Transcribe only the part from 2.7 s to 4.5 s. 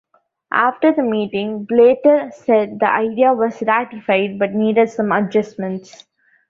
the idea was "ratified"